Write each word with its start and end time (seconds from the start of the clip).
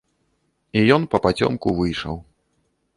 І 0.79 0.83
ён 0.97 1.01
папацёмку 1.13 1.77
выйшаў. 1.83 2.15